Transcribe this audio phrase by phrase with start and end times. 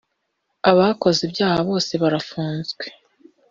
[0.69, 2.73] abakoze ibyaha bose barafunze.